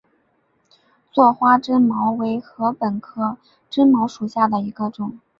[1.11, 3.37] 座花针茅为禾本科
[3.69, 5.19] 针茅属下的一个种。